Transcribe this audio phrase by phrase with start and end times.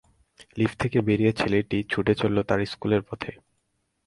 [0.57, 3.31] Lift থেকে বেরিয়ে ছেলেটি ছুটে চলল তার স্কুলের পথে।